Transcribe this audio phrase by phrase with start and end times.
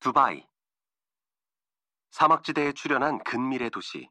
[0.00, 0.46] 두바이
[2.10, 4.08] 사막지대에 출현한 근미래 도시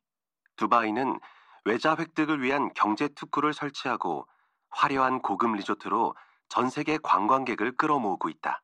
[0.58, 1.20] 두바이는
[1.66, 4.28] 외자 획득을 위한 경제 특구를 설치하고
[4.70, 6.16] 화려한 고급 리조트로
[6.50, 8.62] 전 세계 관광객을 끌어모으고 있다.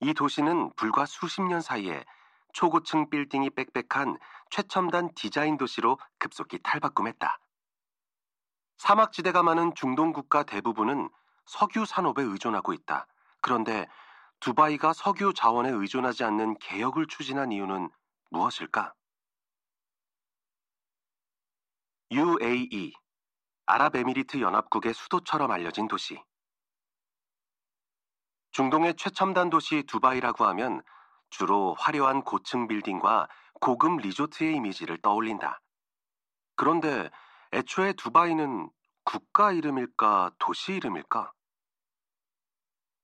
[0.00, 2.04] 이 도시는 불과 수십 년 사이에
[2.52, 4.18] 초고층 빌딩이 빽빽한
[4.50, 7.38] 최첨단 디자인 도시로 급속히 탈바꿈했다.
[8.78, 11.10] 사막지대가 많은 중동 국가 대부분은
[11.46, 13.06] 석유 산업에 의존하고 있다.
[13.40, 13.86] 그런데
[14.40, 17.90] 두바이가 석유 자원에 의존하지 않는 개혁을 추진한 이유는
[18.30, 18.94] 무엇일까?
[22.10, 22.94] UAE,
[23.66, 26.22] 아랍에미리트 연합국의 수도처럼 알려진 도시.
[28.52, 30.82] 중동의 최첨단 도시 두바이라고 하면
[31.30, 33.28] 주로 화려한 고층 빌딩과
[33.60, 35.60] 고급 리조트의 이미지를 떠올린다.
[36.56, 37.10] 그런데
[37.52, 38.70] 애초에 두바이는
[39.04, 41.32] 국가 이름일까 도시 이름일까?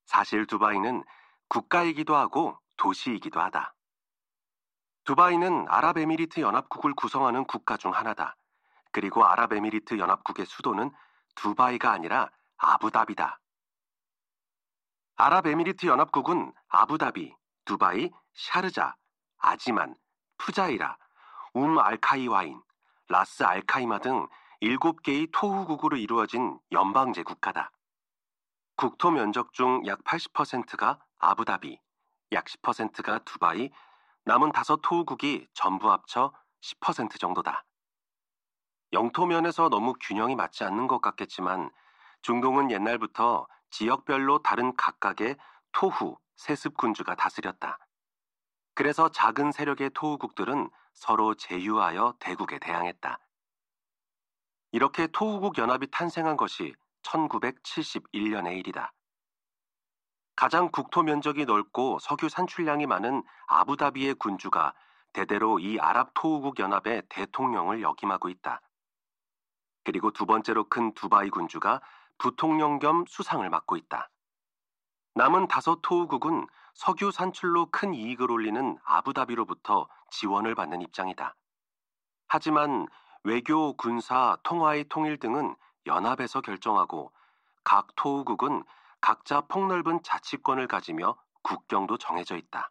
[0.07, 1.05] 사실 두바이는
[1.49, 3.75] 국가이기도 하고 도시이기도 하다.
[5.05, 8.37] 두바이는 아랍에미리트 연합국을 구성하는 국가 중 하나다.
[8.93, 10.91] 그리고 아랍에미리트 연합국의 수도는
[11.35, 13.41] 두바이가 아니라 아부다비다.
[15.17, 17.35] 아랍에미리트 연합국은 아부다비,
[17.67, 18.97] 두바이, 샤르자,
[19.39, 19.95] 아지만,
[20.39, 20.97] 푸자이라,
[21.55, 22.61] 움 알카이와인,
[23.09, 24.27] 라스 알카이마 등
[24.63, 27.71] 7개의 토후국으로 이루어진 연방제 국가다.
[28.77, 31.81] 국토 면적 중 약 80%가 아부다비,
[32.33, 33.71] 약 10%가 두바이,
[34.25, 37.65] 남은 다섯 토후국이 전부 합쳐 10% 정도다.
[38.93, 41.71] 영토 면에서 너무 균형이 맞지 않는 것 같겠지만
[42.23, 45.37] 중동은 옛날부터 지역별로 다른 각각의
[45.73, 47.79] 토후, 세습군주가 다스렸다.
[48.75, 53.19] 그래서 작은 세력의 토우국들은 서로 제휴하여 대국에 대항했다.
[54.73, 58.93] 이렇게 토우국 연합이 탄생한 것이 1971년의 일이다.
[60.37, 64.75] 가장 국토 면적이 넓고 석유 산출량이 많은 아부다비의 군주가
[65.13, 68.61] 대대로 이 아랍 토우국 연합의 대통령을 역임하고 있다.
[69.85, 71.81] 그리고 두 번째로 큰 두바이 군주가
[72.19, 74.11] 부통령 겸 수상을 맡고 있다.
[75.15, 81.37] 남은 다섯 토우국은 석유 산출로 큰 이익을 올리는 아부다비로부터 지원을 받는 입장이다.
[82.27, 82.89] 하지만
[83.23, 85.55] 외교, 군사, 통화의 통일 등은
[85.87, 87.13] 연합에서 결정하고
[87.63, 88.65] 각 토우국은
[89.05, 92.71] 각자 폭넓은 자치권을 가지며 국경도 정해져 있다.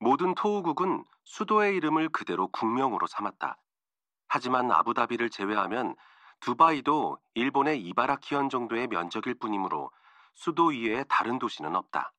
[0.00, 3.58] 모든 토우국은 수도의 이름을 그대로 국명으로 삼았다.
[4.26, 5.94] 하지만 아부다비를 제외하면
[6.40, 9.92] 두바이도 일본의 이바라키현 정도의 면적일 뿐이므로
[10.34, 12.12] 수도 이외에 다른 도시는 없다.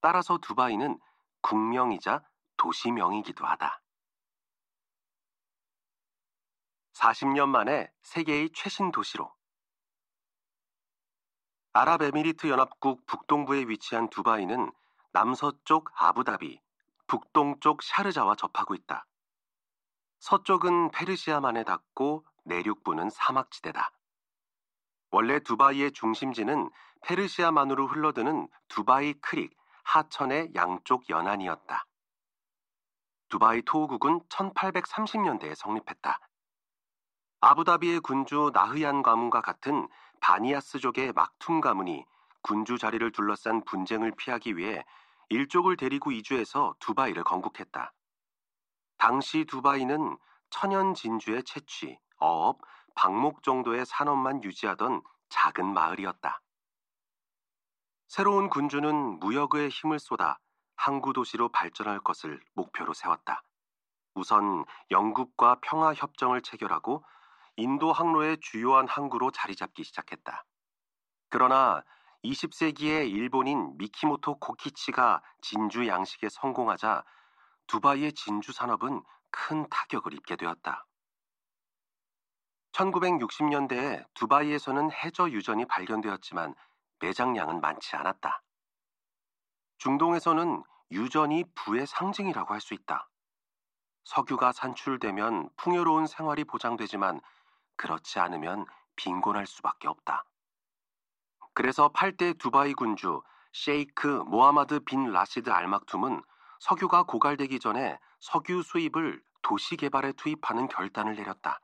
[0.00, 1.00] 따라서 두바이는
[1.40, 2.22] 국명이자
[2.56, 3.82] 도시명이기도 하다.
[6.92, 9.35] 40년 만에 세계의 최신 도시로
[11.76, 14.72] 아랍에미리트 연합국 북동부에 위치한 두바이는
[15.12, 16.58] 남서쪽 아부다비,
[17.06, 19.04] 북동쪽 샤르자와 접하고 있다.
[20.20, 23.90] 서쪽은 페르시아만에 닿고 내륙부는 사막지대다.
[25.10, 26.70] 원래 두바이의 중심지는
[27.02, 29.54] 페르시아만으로 흘러드는 두바이 크릭
[29.84, 31.84] 하천의 양쪽 연안이었다.
[33.28, 36.20] 두바이 토우국은 1830년대에 성립했다.
[37.40, 39.86] 아부다비의 군주 나흐얀 가문과 같은
[40.20, 42.04] 바니아스족의 막툼 가문이
[42.42, 44.84] 군주 자리를 둘러싼 분쟁을 피하기 위해
[45.28, 47.92] 일족을 데리고 이주해서 두바이를 건국했다.
[48.98, 50.16] 당시 두바이는
[50.50, 52.58] 천연 진주의 채취, 어업,
[52.94, 56.40] 방목 정도의 산업만 유지하던 작은 마을이었다.
[58.08, 60.38] 새로운 군주는 무역의 힘을 쏟아
[60.76, 63.42] 항구 도시로 발전할 것을 목표로 세웠다.
[64.14, 67.04] 우선 영국과 평화 협정을 체결하고
[67.56, 70.44] 인도 항로의 주요한 항구로 자리 잡기 시작했다.
[71.30, 71.82] 그러나
[72.24, 77.04] 20세기의 일본인 미키모토 고키치가 진주 양식에 성공하자
[77.66, 80.86] 두바이의 진주 산업은 큰 타격을 입게 되었다.
[82.72, 86.54] 1960년대에 두바이에서는 해저 유전이 발견되었지만
[87.00, 88.42] 매장량은 많지 않았다.
[89.78, 93.08] 중동에서는 유전이 부의 상징이라고 할 수 있다.
[94.04, 97.20] 석유가 산출되면 풍요로운 생활이 보장되지만
[97.76, 100.24] 그렇지 않으면 빈곤할 수밖에 없다.
[101.54, 106.22] 그래서 8대 두바이 군주 셰이크 모하마드 빈 라시드 알막툼은
[106.60, 111.60] 석유가 고갈되기 전에 석유 수입을 도시 개발에 투입하는 결단을 내렸다.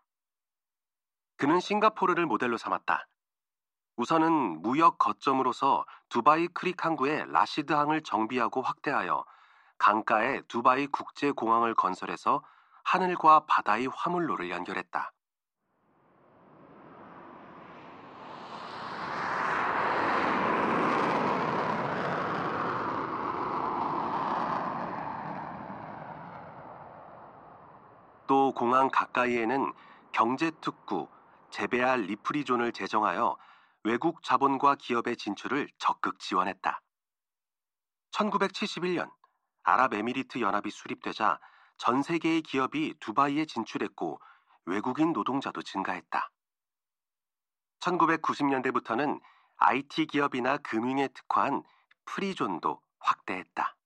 [1.36, 3.06] 그는 싱가포르를 모델로 삼았다.
[3.96, 9.24] 우선은 무역 거점으로서 두바이 크릭 항구에 라시드 항을 정비하고 확대하여
[9.78, 12.42] 강가에 두바이 국제공항을 건설해서
[12.84, 15.12] 하늘과 바다의 화물로를 연결했다.
[28.52, 29.72] 또 공항 가까이에는
[30.12, 31.08] 경제특구
[31.50, 33.38] 재배할 리프리존을 제정하여
[33.82, 36.80] 외국 자본과 기업의 진출을 적극 지원했다.
[38.10, 39.10] 1971년
[39.62, 41.40] 아랍에미리트 연합이 수립되자
[41.78, 44.20] 전 세계의 기업이 두바이에 진출했고
[44.66, 46.30] 외국인 노동자도 증가했다.
[47.80, 49.20] 1990년대부터는
[49.56, 51.62] IT 기업이나 금융에 특화한
[52.04, 53.76] 프리존도 확대했다.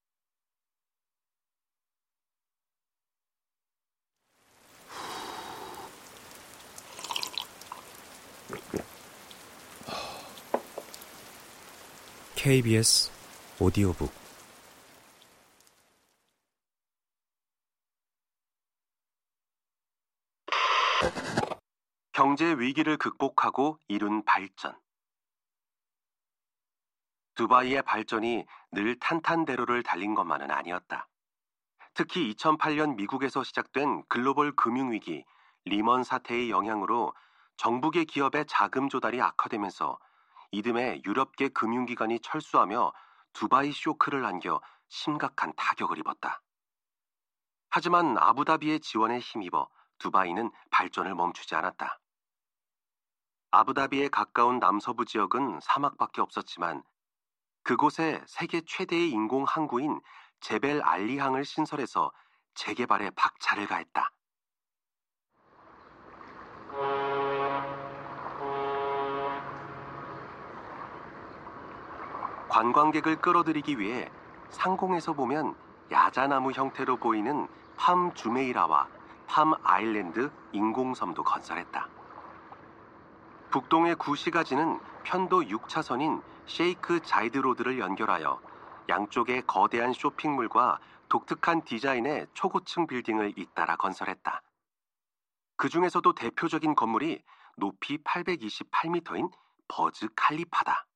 [12.35, 13.11] KBS
[13.59, 14.11] 오디오북
[22.17, 24.75] 경제 위기를 극복하고 이룬 발전.
[27.35, 31.07] 두바이의 발전이 늘 탄탄대로를 달린 것만은 아니었다.
[31.93, 35.25] 특히 2008년 미국에서 시작된 글로벌 금융위기,
[35.65, 37.13] 리먼 사태의 영향으로
[37.57, 39.99] 정부계 기업의 자금 조달이 악화되면서
[40.51, 42.93] 이듬해 유럽계 금융기관이 철수하며
[43.33, 46.41] 두바이 쇼크를 안겨 심각한 타격을 입었다.
[47.69, 49.67] 하지만 아부다비의 지원에 힘입어
[49.97, 51.99] 두바이는 발전을 멈추지 않았다.
[53.51, 56.83] 아부다비에 가까운 남서부 지역은 사막밖에 없었지만
[57.63, 59.99] 그곳에 세계 최대의 인공 항구인
[60.39, 62.11] 제벨 알리항을 신설해서
[62.55, 64.11] 재개발에 박차를 가했다.
[72.57, 74.09] 관광객을 끌어들이기 위해
[74.49, 75.55] 상공에서 보면
[75.91, 78.87] 야자나무 형태로 보이는 팜 주메이라와
[79.27, 81.87] 팜 아일랜드 인공섬도 건설했다.
[83.51, 88.41] 북동의 구시가지는 편도 6차선인 쉐이크 자이드 로드를 연결하여
[88.89, 94.41] 양쪽에 거대한 쇼핑몰과 독특한 디자인의 초고층 빌딩을 잇따라 건설했다.
[95.57, 97.21] 그 중에서도 대표적인 건물이
[97.55, 99.31] 높이 828m인
[99.67, 100.86] 버즈 칼리파다.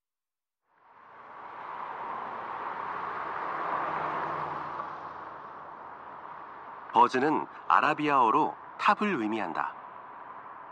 [6.93, 9.73] 버즈는 아라비아어로 탑을 의미한다.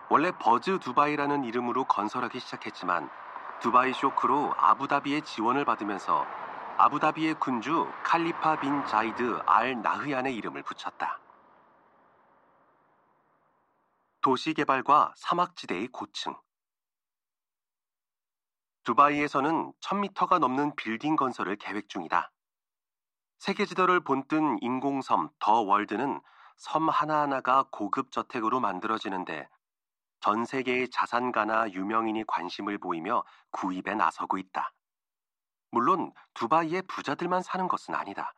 [0.10, 3.10] 원래 버즈 두바이라는 이름으로 건설하기 시작했지만
[3.62, 6.26] 두바이 쇼크로 아부다비의 지원을 받으면서
[6.78, 11.20] 아부다비의 군주 칼리파 빈 자이드 알 나흐얀의 이름을 붙였다.
[14.22, 16.36] 도시 개발과 사막지대의 고층.
[18.84, 22.32] 두바이에서는 1000m가 넘는 빌딩 건설을 계획 중이다.
[23.40, 26.20] 세계 지도를 본뜬 인공섬 더 월드는
[26.58, 29.48] 섬 하나하나가 고급 저택으로 만들어지는데
[30.20, 34.74] 전 세계의 자산가나 유명인이 관심을 보이며 구입에 나서고 있다.
[35.72, 38.34] 물론 두바이의 부자들만 사는 것은 아니다.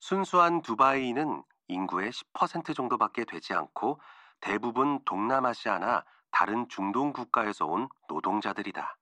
[0.00, 3.98] 순수한 두바이는 인구의 10% 정도밖에 되지 않고
[4.40, 8.98] 대부분 동남아시아나 다른 중동 국가에서 온 노동자들이다.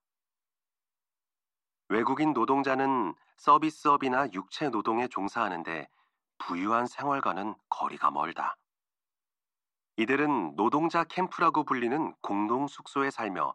[1.91, 5.89] 외국인 노동자는 서비스업이나 육체 노동에 종사하는데
[6.37, 8.55] 부유한 생활과는 거리가 멀다.
[9.97, 13.53] 이들은 노동자 캠프라고 불리는 공동 숙소에 살며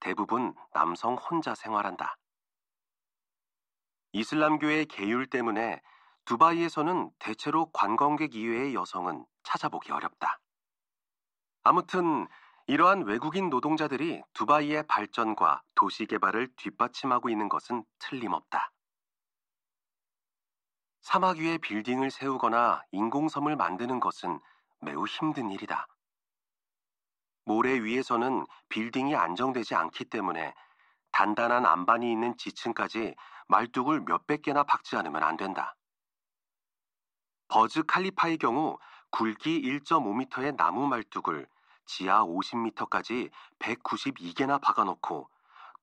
[0.00, 2.16] 대부분 남성 혼자 생활한다.
[4.14, 5.80] 이슬람교의 계율 때문에
[6.24, 10.40] 두바이에서는 대체로 관광객 이외의 여성은 찾아보기 어렵다.
[11.62, 12.26] 아무튼
[12.68, 18.72] 이러한 외국인 노동자들이 두바이의 발전과 도시 개발을 뒷받침하고 있는 것은 틀림없다.
[21.00, 24.40] 사막 위에 빌딩을 세우거나 인공섬을 만드는 것은
[24.80, 25.86] 매우 힘든 일이다.
[27.44, 30.52] 모래 위에서는 빌딩이 안정되지 않기 때문에
[31.12, 33.14] 단단한 안반이 있는 지층까지
[33.46, 35.76] 말뚝을 몇백 개나 박지 않으면 안 된다.
[37.46, 38.76] 버즈 칼리파의 경우
[39.12, 41.46] 굵기 1.5m의 나무 말뚝을
[41.86, 45.30] 지하 50m까지 192개나 박아놓고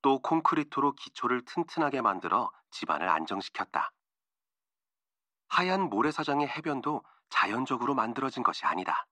[0.02, 3.92] 또 콘크리트로 기초를 튼튼하게 만들어 집안을 안정시켰다.
[5.48, 9.08] 하얀 모래사장의 해변도 자연적으로 만들어진 것이 아니다.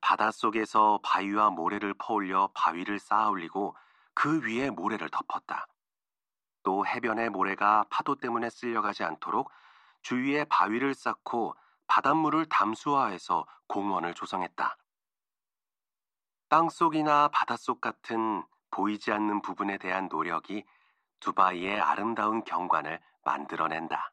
[0.00, 3.74] 바닷속에서 바위와 모래를 퍼올려 바위를 쌓아 올리고
[4.14, 5.66] 그 위에 모래를 덮었다.
[6.62, 9.50] 또 해변의 모래가 파도 때문에 쓸려가지 않도록
[10.02, 11.54] 주위에 바위를 쌓고
[11.86, 14.76] 바닷물을 담수화해서 공원을 조성했다.
[16.54, 20.64] 땅속이나 바닷속 같은 보이지 않는 부분에 대한 노력이
[21.18, 24.12] 두바이의 아름다운 경관을 만들어낸다.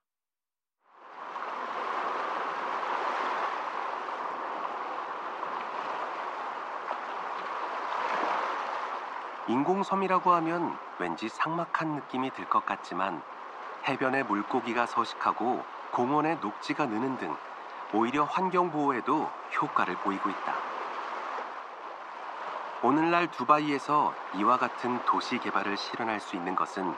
[9.48, 13.22] 인공섬이라고 하면 왠지 삭막한 느낌이 들 것 같지만
[13.88, 17.38] 해변에 물고기가 서식하고 공원에 녹지가 느는 등
[17.94, 19.30] 오히려 환경 보호에도
[19.62, 20.61] 효과를 보이고 있다.
[22.84, 26.98] 오늘날 두바이에서 이와 같은 도시 개발을 실현할 수 있는 것은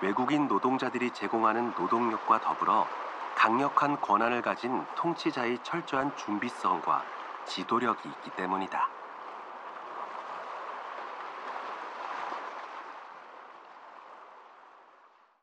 [0.00, 2.90] 외국인 노동자들이 제공하는 노동력과 더불어
[3.34, 7.04] 강력한 권한을 가진 통치자의 철저한 준비성과
[7.44, 8.97] 지도력이 있기 때문이다.